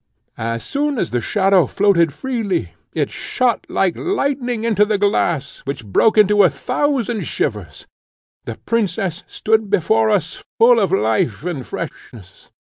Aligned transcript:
As 0.39 0.63
soon 0.65 0.97
as 0.97 1.11
the 1.11 1.21
shadow 1.21 1.67
floated 1.67 2.11
freely, 2.11 2.73
it 2.91 3.11
shot 3.11 3.67
like 3.69 3.93
lightning 3.95 4.63
into 4.63 4.83
the 4.83 4.97
glass, 4.97 5.59
which 5.65 5.85
broke 5.85 6.17
into 6.17 6.41
a 6.43 6.49
thousand 6.49 7.27
shivers. 7.27 7.85
The 8.45 8.55
princess 8.57 9.23
stood 9.27 9.69
before 9.69 10.09
us 10.09 10.41
full 10.57 10.79
of 10.79 10.91
life 10.91 11.43
and 11.43 11.63
freshness. 11.63 12.49